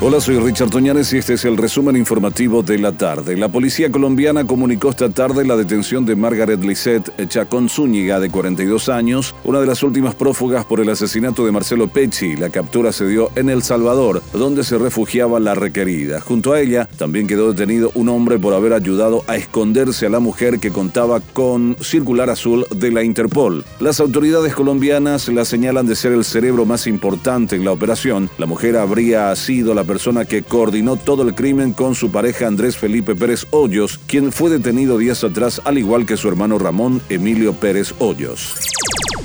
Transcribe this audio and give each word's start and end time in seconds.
Hola, 0.00 0.20
soy 0.20 0.38
Richard 0.38 0.70
Toñanes 0.70 1.12
y 1.12 1.18
este 1.18 1.34
es 1.34 1.44
el 1.44 1.56
resumen 1.56 1.96
informativo 1.96 2.62
de 2.62 2.78
la 2.78 2.92
tarde. 2.92 3.36
La 3.36 3.48
policía 3.48 3.90
colombiana 3.90 4.46
comunicó 4.46 4.90
esta 4.90 5.08
tarde 5.08 5.44
la 5.44 5.56
detención 5.56 6.06
de 6.06 6.14
Margaret 6.14 6.62
Lisette 6.62 7.10
Chacón 7.26 7.68
Zúñiga, 7.68 8.20
de 8.20 8.30
42 8.30 8.90
años, 8.90 9.34
una 9.42 9.58
de 9.58 9.66
las 9.66 9.82
últimas 9.82 10.14
prófugas 10.14 10.64
por 10.64 10.78
el 10.78 10.88
asesinato 10.88 11.44
de 11.44 11.50
Marcelo 11.50 11.88
Pecci. 11.88 12.36
La 12.36 12.48
captura 12.50 12.92
se 12.92 13.08
dio 13.08 13.32
en 13.34 13.50
El 13.50 13.64
Salvador, 13.64 14.22
donde 14.32 14.62
se 14.62 14.78
refugiaba 14.78 15.40
la 15.40 15.56
requerida. 15.56 16.20
Junto 16.20 16.52
a 16.52 16.60
ella 16.60 16.88
también 16.96 17.26
quedó 17.26 17.52
detenido 17.52 17.90
un 17.96 18.08
hombre 18.08 18.38
por 18.38 18.54
haber 18.54 18.74
ayudado 18.74 19.24
a 19.26 19.34
esconderse 19.34 20.06
a 20.06 20.10
la 20.10 20.20
mujer 20.20 20.60
que 20.60 20.70
contaba 20.70 21.18
con 21.18 21.76
circular 21.80 22.30
azul 22.30 22.66
de 22.70 22.92
la 22.92 23.02
Interpol. 23.02 23.64
Las 23.80 23.98
autoridades 23.98 24.54
colombianas 24.54 25.26
la 25.26 25.44
señalan 25.44 25.88
de 25.88 25.96
ser 25.96 26.12
el 26.12 26.24
cerebro 26.24 26.64
más 26.64 26.86
importante 26.86 27.56
en 27.56 27.64
la 27.64 27.72
operación. 27.72 28.30
La 28.38 28.46
mujer 28.46 28.76
habría 28.76 29.34
sido 29.34 29.74
la 29.74 29.87
persona 29.88 30.24
que 30.24 30.44
coordinó 30.44 30.94
todo 30.94 31.24
el 31.24 31.34
crimen 31.34 31.72
con 31.72 31.96
su 31.96 32.12
pareja 32.12 32.46
Andrés 32.46 32.76
Felipe 32.76 33.16
Pérez 33.16 33.46
Hoyos, 33.50 33.98
quien 34.06 34.30
fue 34.30 34.50
detenido 34.50 34.98
días 34.98 35.24
atrás 35.24 35.60
al 35.64 35.78
igual 35.78 36.06
que 36.06 36.16
su 36.16 36.28
hermano 36.28 36.60
Ramón 36.60 37.02
Emilio 37.08 37.54
Pérez 37.54 37.92
Hoyos. 37.98 38.54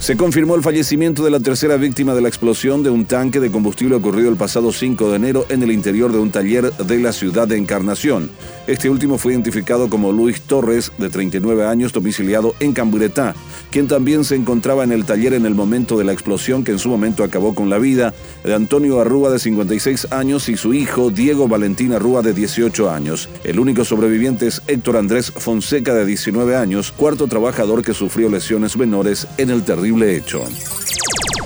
Se 0.00 0.16
confirmó 0.16 0.54
el 0.54 0.62
fallecimiento 0.62 1.22
de 1.22 1.30
la 1.30 1.40
tercera 1.40 1.76
víctima 1.76 2.14
de 2.14 2.22
la 2.22 2.28
explosión 2.28 2.82
de 2.82 2.88
un 2.88 3.04
tanque 3.04 3.38
de 3.38 3.50
combustible 3.50 3.96
ocurrido 3.96 4.30
el 4.30 4.36
pasado 4.36 4.72
5 4.72 5.10
de 5.10 5.16
enero 5.16 5.44
en 5.50 5.62
el 5.62 5.70
interior 5.70 6.10
de 6.10 6.18
un 6.18 6.30
taller 6.30 6.72
de 6.72 6.98
la 6.98 7.12
ciudad 7.12 7.46
de 7.46 7.58
Encarnación. 7.58 8.30
Este 8.66 8.88
último 8.88 9.18
fue 9.18 9.32
identificado 9.32 9.90
como 9.90 10.10
Luis 10.10 10.40
Torres, 10.40 10.90
de 10.96 11.10
39 11.10 11.66
años, 11.66 11.92
domiciliado 11.92 12.54
en 12.60 12.72
Camburetá, 12.72 13.34
quien 13.70 13.88
también 13.88 14.24
se 14.24 14.36
encontraba 14.36 14.84
en 14.84 14.92
el 14.92 15.04
taller 15.04 15.34
en 15.34 15.44
el 15.44 15.54
momento 15.54 15.98
de 15.98 16.04
la 16.04 16.12
explosión 16.12 16.64
que 16.64 16.72
en 16.72 16.78
su 16.78 16.88
momento 16.88 17.22
acabó 17.22 17.54
con 17.54 17.68
la 17.68 17.78
vida 17.78 18.14
de 18.42 18.54
Antonio 18.54 19.00
Arrúa, 19.00 19.30
de 19.30 19.38
56 19.38 20.12
años, 20.12 20.48
y 20.48 20.56
su 20.56 20.72
hijo 20.72 21.10
Diego 21.10 21.46
Valentín 21.46 21.92
Arrúa, 21.92 22.22
de 22.22 22.32
18 22.32 22.90
años. 22.90 23.28
El 23.44 23.60
único 23.60 23.84
sobreviviente 23.84 24.46
es 24.46 24.62
Héctor 24.66 24.96
Andrés 24.96 25.30
Fonseca, 25.30 25.92
de 25.92 26.06
19 26.06 26.56
años, 26.56 26.90
cuarto 26.90 27.26
trabajador 27.26 27.82
que 27.82 27.92
sufrió 27.92 28.30
lesiones 28.30 28.78
menores 28.78 29.26
en 29.36 29.50
el 29.50 29.62
terrible 29.90 30.02
hecho. 30.02 30.79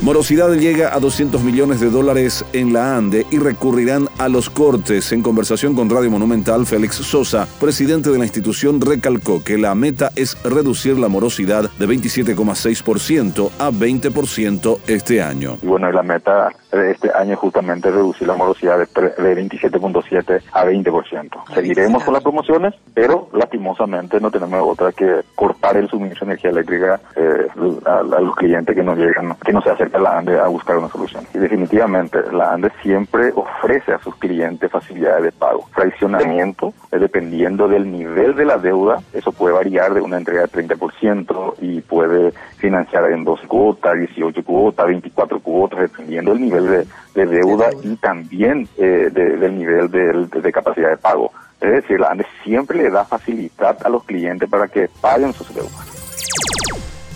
Morosidad 0.02 0.52
llega 0.54 0.94
a 0.94 1.00
200 1.00 1.42
millones 1.42 1.80
de 1.80 1.90
dólares 1.90 2.44
en 2.52 2.72
la 2.72 2.96
ANDE 2.96 3.26
y 3.30 3.38
recurrirán 3.38 4.08
a 4.18 4.28
los 4.28 4.50
cortes. 4.50 5.12
En 5.12 5.22
conversación 5.22 5.74
con 5.74 5.88
Radio 5.88 6.10
Monumental, 6.10 6.66
Félix 6.66 6.96
Sosa, 6.96 7.46
presidente 7.60 8.10
de 8.10 8.18
la 8.18 8.24
institución, 8.24 8.80
recalcó 8.80 9.42
que 9.42 9.58
la 9.58 9.74
meta 9.74 10.10
es 10.16 10.36
reducir 10.42 10.98
la 10.98 11.08
morosidad 11.08 11.70
de 11.78 11.86
27,6% 11.86 13.50
a 13.58 13.70
20% 13.70 14.78
este 14.86 15.22
año. 15.22 15.58
Y 15.62 15.66
bueno, 15.66 15.90
la 15.90 16.02
meta 16.02 16.50
de 16.72 16.90
este 16.90 17.10
año 17.12 17.34
es 17.34 17.38
justamente 17.38 17.90
reducir 17.90 18.26
la 18.26 18.34
morosidad 18.34 18.78
de, 18.78 18.86
27,7 18.86 20.42
a 20.52 20.64
20%. 20.64 21.54
Seguiremos 21.54 22.04
con 22.04 22.14
las 22.14 22.22
promociones, 22.22 22.74
pero 22.92 23.28
lastimosamente 23.32 24.20
no 24.20 24.30
tenemos 24.30 24.60
otra 24.62 24.92
que 24.92 25.20
cortar 25.34 25.76
el 25.76 25.88
suministro 25.88 26.26
de 26.26 26.32
energía 26.32 26.50
eléctrica 26.50 27.00
eh, 27.16 27.46
a, 27.86 28.02
los 28.02 28.34
clientes 28.36 28.74
que 28.74 28.82
nos 28.82 28.98
llegan, 28.98 29.36
que 29.44 29.52
no 29.52 29.62
se 29.62 29.70
acercan 29.84 30.02
la 30.02 30.18
ANDE 30.18 30.38
a 30.40 30.48
buscar 30.48 30.78
una 30.78 30.88
solución. 30.88 31.26
Y 31.34 31.38
definitivamente 31.38 32.18
la 32.32 32.52
ANDE 32.52 32.70
siempre 32.82 33.32
ofrece 33.34 33.92
a 33.92 33.98
sus 33.98 34.16
clientes 34.16 34.70
facilidades 34.70 35.24
de 35.24 35.32
pago. 35.32 35.66
Fraccionamiento, 35.72 36.72
eh, 36.90 36.98
dependiendo 36.98 37.68
del 37.68 37.90
nivel 37.90 38.34
de 38.34 38.44
la 38.44 38.58
deuda, 38.58 38.98
eso 39.12 39.32
puede 39.32 39.54
variar 39.54 39.94
de 39.94 40.00
una 40.00 40.16
entrega 40.16 40.42
de 40.42 40.48
30% 40.48 41.54
y 41.60 41.80
puede 41.80 42.32
financiar 42.56 43.10
en 43.10 43.24
12 43.24 43.46
cuotas, 43.46 43.94
18 43.98 44.44
cuotas, 44.44 44.86
24 44.86 45.40
cuotas, 45.40 45.80
dependiendo 45.80 46.32
del 46.32 46.40
nivel 46.40 46.86
de, 47.14 47.26
deuda 47.26 47.70
y 47.82 47.96
también 47.96 48.68
eh, 48.76 49.10
del 49.12 49.58
nivel 49.58 49.90
de 49.90 50.52
capacidad 50.52 50.90
de 50.90 50.96
pago. 50.96 51.30
Es 51.60 51.70
decir, 51.70 52.00
la 52.00 52.08
ANDE 52.08 52.26
siempre 52.42 52.76
le 52.76 52.90
da 52.90 53.04
facilidad 53.04 53.78
a 53.84 53.88
los 53.88 54.04
clientes 54.04 54.48
para 54.48 54.68
que 54.68 54.88
paguen 55.00 55.32
sus 55.32 55.54
deudas. 55.54 56.03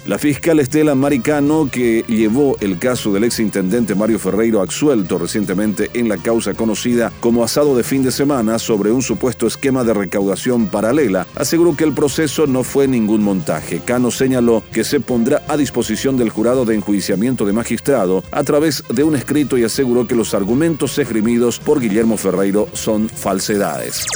La 0.09 0.19
fiscal 0.19 0.59
Estela 0.59 0.95
Maricano, 0.95 1.69
que 1.71 2.03
llevó 2.09 2.57
el 2.61 2.79
caso 2.79 3.13
del 3.13 3.25
exintendente 3.25 3.95
Mario 3.95 4.19
Ferreiro 4.19 4.63
absuelto 4.63 5.19
recientemente 5.19 5.91
en 5.93 6.09
la 6.09 6.17
causa 6.17 6.55
conocida 6.55 7.13
como 7.21 7.45
asado 7.45 7.77
de 7.77 7.83
fin 7.83 8.03
de 8.03 8.11
semana 8.11 8.59
sobre 8.59 8.91
un 8.91 9.03
supuesto 9.03 9.47
esquema 9.47 9.85
de 9.85 9.93
recaudación 9.93 10.69
paralela, 10.69 11.27
aseguró 11.35 11.77
que 11.77 11.85
el 11.85 11.93
proceso 11.93 12.47
no 12.47 12.65
fue 12.65 12.89
ningún 12.89 13.23
montaje. 13.23 13.83
Cano 13.85 14.11
señaló 14.11 14.63
que 14.73 14.83
se 14.83 14.99
pondrá 14.99 15.43
a 15.47 15.59
disposición 15.59 16.17
del 16.17 16.31
jurado 16.31 16.65
de 16.65 16.77
enjuiciamiento 16.77 17.45
de 17.45 17.53
magistrado 17.53 18.25
a 18.31 18.43
través 18.45 18.83
de 18.89 19.05
un 19.05 19.15
escrito 19.15 19.59
y 19.59 19.65
aseguró 19.65 20.07
que 20.07 20.15
los 20.15 20.33
argumentos 20.33 20.99
esgrimidos 20.99 21.59
por 21.59 21.81
Guillermo 21.81 22.17
Ferreiro 22.17 22.67
son 22.73 23.11
falsedades. 23.11 24.07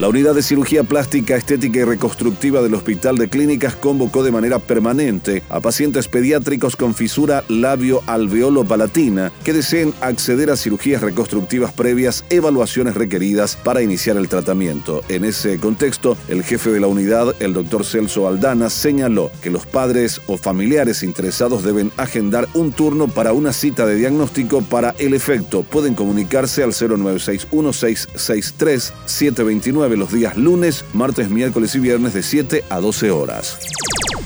La 0.00 0.08
unidad 0.08 0.34
de 0.34 0.42
cirugía 0.42 0.82
plástica, 0.82 1.36
estética 1.36 1.80
y 1.80 1.84
reconstructiva 1.84 2.62
del 2.62 2.72
Hospital 2.72 3.18
de 3.18 3.28
Clínicas 3.28 3.76
convocó 3.76 4.22
de 4.22 4.30
manera 4.30 4.58
permanente 4.58 5.42
a 5.50 5.60
pacientes 5.60 6.08
pediátricos 6.08 6.74
con 6.74 6.94
fisura 6.94 7.44
labio-alveolo-palatina 7.48 9.30
que 9.44 9.52
deseen 9.52 9.92
acceder 10.00 10.50
a 10.50 10.56
cirugías 10.56 11.02
reconstructivas 11.02 11.74
previas, 11.74 12.24
evaluaciones 12.30 12.94
requeridas 12.94 13.56
para 13.56 13.82
iniciar 13.82 14.16
el 14.16 14.30
tratamiento. 14.30 15.02
En 15.10 15.22
ese 15.22 15.58
contexto, 15.58 16.16
el 16.28 16.44
jefe 16.44 16.70
de 16.70 16.80
la 16.80 16.86
unidad, 16.86 17.34
el 17.38 17.52
doctor 17.52 17.84
Celso 17.84 18.26
Aldana, 18.26 18.70
señaló 18.70 19.30
que 19.42 19.50
los 19.50 19.66
padres 19.66 20.22
o 20.28 20.38
familiares 20.38 21.02
interesados 21.02 21.62
deben 21.62 21.92
agendar 21.98 22.48
un 22.54 22.72
turno 22.72 23.08
para 23.08 23.34
una 23.34 23.52
cita 23.52 23.84
de 23.84 23.96
diagnóstico 23.96 24.62
para 24.62 24.94
el 24.98 25.12
efecto. 25.12 25.62
Pueden 25.62 25.94
comunicarse 25.94 26.62
al 26.62 26.70
0961663 26.70 28.94
729 29.04 29.89
los 29.96 30.12
días 30.12 30.36
lunes, 30.36 30.84
martes, 30.92 31.30
miércoles 31.30 31.74
y 31.74 31.80
viernes 31.80 32.14
de 32.14 32.22
7 32.22 32.64
a 32.68 32.80
12 32.80 33.10
horas. 33.10 33.58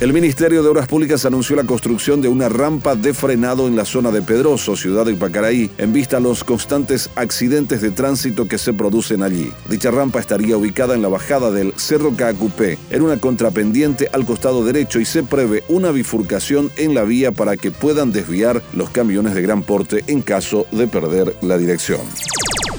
El 0.01 0.13
Ministerio 0.13 0.63
de 0.63 0.69
Obras 0.69 0.89
Públicas 0.89 1.25
anunció 1.25 1.55
la 1.55 1.65
construcción 1.65 2.21
de 2.21 2.27
una 2.27 2.49
rampa 2.49 2.97
de 2.97 3.15
frenado 3.15 3.69
en 3.69 3.77
la 3.77 3.85
zona 3.85 4.11
de 4.11 4.23
Pedroso, 4.23 4.75
ciudad 4.75 5.07
de 5.07 5.13
Ipacaraí, 5.13 5.71
en 5.79 5.93
vista 5.93 6.17
a 6.17 6.21
los 6.21 6.43
constantes 6.43 7.11
accidentes 7.15 7.81
de 7.81 7.93
tránsito 7.93 8.47
que 8.47 8.59
se 8.59 8.75
producen 8.75 9.23
allí. 9.23 9.53
Dicha 9.69 9.93
rampa 9.93 10.19
estaría 10.19 10.57
ubicada 10.57 10.97
en 10.97 11.03
la 11.03 11.09
bajada 11.09 11.53
del 11.53 11.73
Cerro 11.77 12.15
Cacupé, 12.17 12.77
en 12.91 13.03
una 13.03 13.21
contrapendiente 13.21 14.11
al 14.13 14.27
costado 14.27 14.65
derecho 14.65 14.99
y 14.99 15.05
se 15.05 15.23
prevé 15.23 15.63
una 15.69 15.93
bifurcación 15.93 16.71
en 16.77 16.93
la 16.93 17.05
vía 17.05 17.31
para 17.31 17.57
que 17.57 17.71
puedan 17.71 18.11
desviar 18.11 18.63
los 18.73 18.91
camiones 18.91 19.35
de 19.35 19.43
gran 19.43 19.63
porte 19.63 20.03
en 20.09 20.23
caso 20.23 20.67
de 20.73 20.89
perder 20.89 21.37
la 21.41 21.57
dirección. 21.57 22.01